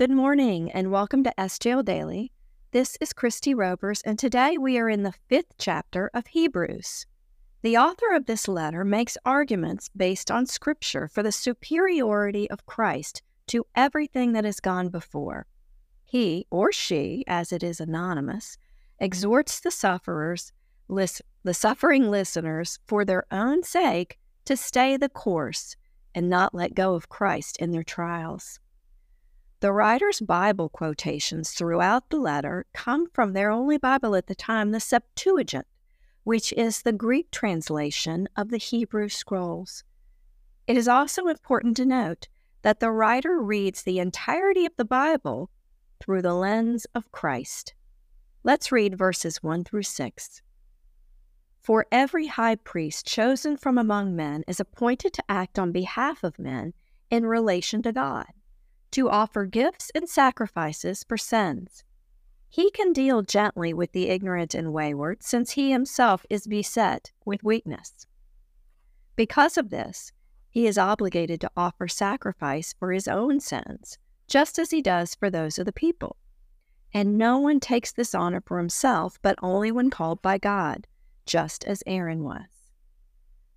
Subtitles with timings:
[0.00, 2.32] Good morning and welcome to SJL Daily.
[2.70, 7.04] This is Kristie Robers, and today we are in the fifth chapter of Hebrews.
[7.60, 13.20] The author of this letter makes arguments based on Scripture for the superiority of Christ
[13.48, 15.46] to everything that has gone before.
[16.06, 18.56] He, or she, as it is anonymous,
[19.00, 20.50] exhorts the sufferers,
[20.88, 25.76] the suffering listeners, for their own sake, to stay the course
[26.14, 28.60] and not let go of Christ in their trials.
[29.60, 34.70] The writer's Bible quotations throughout the letter come from their only Bible at the time,
[34.70, 35.66] the Septuagint,
[36.24, 39.84] which is the Greek translation of the Hebrew scrolls.
[40.66, 42.26] It is also important to note
[42.62, 45.50] that the writer reads the entirety of the Bible
[46.00, 47.74] through the lens of Christ.
[48.42, 50.40] Let's read verses 1 through 6.
[51.60, 56.38] For every high priest chosen from among men is appointed to act on behalf of
[56.38, 56.72] men
[57.10, 58.24] in relation to God
[58.92, 61.84] to offer gifts and sacrifices for sins.
[62.48, 67.44] He can deal gently with the ignorant and wayward, since he himself is beset with
[67.44, 68.06] weakness.
[69.14, 70.12] Because of this,
[70.50, 75.30] he is obligated to offer sacrifice for his own sins, just as he does for
[75.30, 76.16] those of the people.
[76.92, 80.88] And no one takes this honor for himself, but only when called by God,
[81.24, 82.48] just as Aaron was.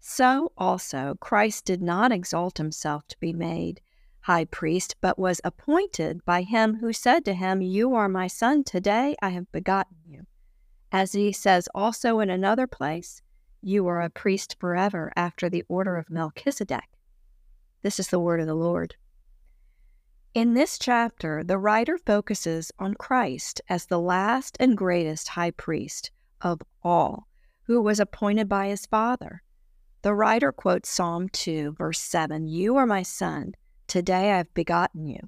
[0.00, 3.80] So also Christ did not exalt himself to be made
[4.22, 8.64] high priest, but was appointed by him who said to him, You are my son,
[8.64, 10.26] today I have begotten you.
[10.92, 13.22] As he says also in another place,
[13.62, 16.88] You are a priest forever after the order of Melchizedek.
[17.82, 18.96] This is the word of the Lord.
[20.32, 26.10] In this chapter, the writer focuses on Christ as the last and greatest high priest
[26.40, 27.26] of all,
[27.62, 29.42] who was appointed by his Father.
[30.02, 33.54] The writer quotes Psalm 2, verse 7 You are my son.
[33.90, 35.18] Today I've begotten you.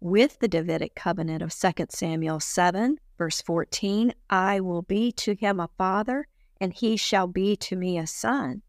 [0.00, 5.60] With the Davidic covenant of 2 Samuel 7, verse 14, I will be to him
[5.60, 6.26] a father,
[6.60, 8.62] and he shall be to me a son.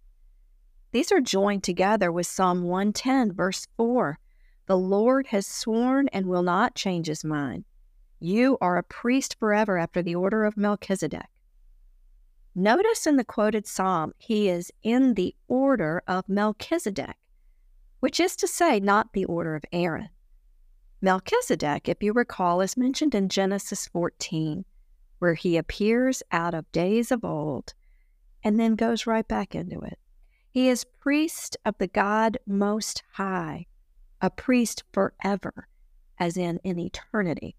[0.92, 4.20] These are joined together with Psalm 110, verse 4.
[4.68, 7.66] The Lord has sworn and will not change his mind.
[8.20, 11.26] You are a priest forever after the order of Melchizedek.
[12.54, 17.16] Notice in the quoted psalm, he is in the order of Melchizedek
[18.04, 20.10] which is to say, not the order of Aaron.
[21.02, 24.66] Melchizedek, if you recall, is mentioned in Genesis 14,
[25.20, 27.74] where he appears out of days of old
[28.44, 29.98] and then goes right back into it.
[30.52, 33.68] He is priest of the God Most High,
[34.20, 35.70] a priest forever,
[36.20, 37.56] as in in eternity.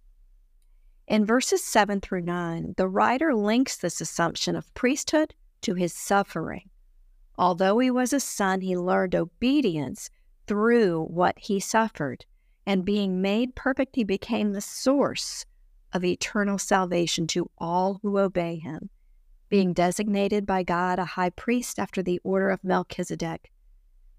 [1.09, 6.69] In verses 7 through 9, the writer links this assumption of priesthood to his suffering.
[7.39, 10.11] Although he was a son, he learned obedience
[10.47, 12.25] through what he suffered.
[12.67, 15.45] And being made perfect, he became the source
[15.93, 18.91] of eternal salvation to all who obey him,
[19.49, 23.51] being designated by God a high priest after the order of Melchizedek.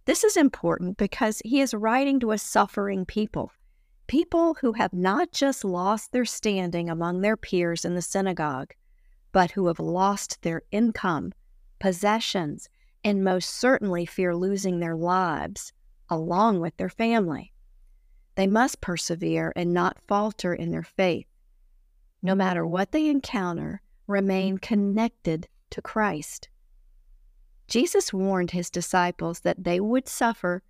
[0.05, 3.51] This is important because he is writing to a suffering people,
[4.07, 8.73] people who have not just lost their standing among their peers in the synagogue,
[9.31, 11.33] but who have lost their income,
[11.79, 12.69] possessions,
[13.03, 15.73] and most certainly fear losing their lives
[16.09, 17.53] along with their family.
[18.35, 21.27] They must persevere and not falter in their faith.
[22.21, 26.49] No matter what they encounter, remain connected to Christ.
[27.67, 30.63] Jesus warned his disciples that they would suffer,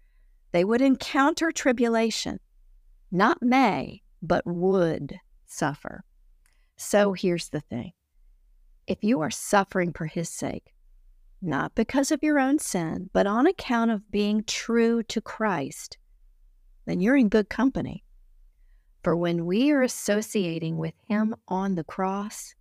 [0.51, 2.39] they would encounter tribulation,
[3.11, 6.03] not may, but would suffer.
[6.77, 7.93] So here's the thing
[8.87, 10.74] if you are suffering for his sake,
[11.45, 15.97] not because of your own sin, but on account of being true to Christ,
[16.85, 18.03] then you're in good company.
[19.03, 22.55] For when we are associating with Him on the cross,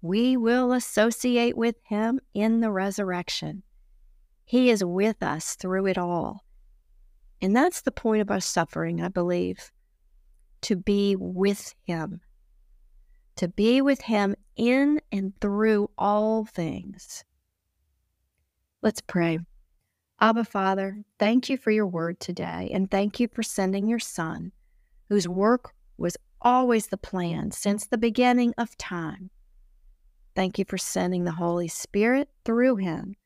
[0.00, 3.62] we will associate with Him in the resurrection.
[4.44, 6.44] He is with us through it all.
[7.40, 9.70] And that's the point of our suffering, I believe
[10.62, 12.22] to be with Him,
[13.36, 17.22] to be with Him in and through all things.
[18.84, 19.38] Let's pray.
[20.20, 24.52] Abba, Father, thank you for your word today, and thank you for sending your Son,
[25.08, 29.30] whose work was always the plan since the beginning of time.
[30.36, 33.16] Thank you for sending the Holy Spirit through him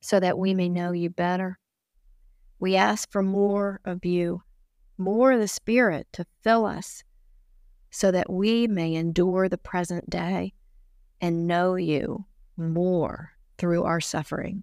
[0.00, 1.58] so that we may know you better.
[2.60, 4.44] We ask for more of you,
[4.96, 7.02] more of the Spirit to fill us
[7.90, 10.52] so that we may endure the present day
[11.20, 12.26] and know you
[12.56, 14.62] more through our suffering.